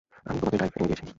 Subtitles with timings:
[0.25, 1.05] আমি তোমাকে ড্রাইভ এনে দিয়েছি।